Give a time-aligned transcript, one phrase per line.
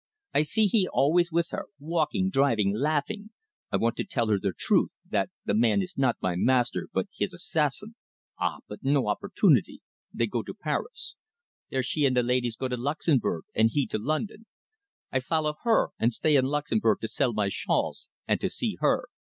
[0.33, 3.29] I see he always with her walking, driving, laughing.
[3.71, 7.05] I want to tell her the truth that the man is not my master, but
[7.15, 7.93] his assassin.
[8.39, 8.61] Ah!
[8.67, 9.83] but no opportunity.
[10.11, 11.17] They go to Paris.
[11.69, 14.47] Then she and the laidees go to Luxemburg, and he to London.
[15.11, 19.05] I follow her, and stay in Luxemburg to sell my shawls, and to see her.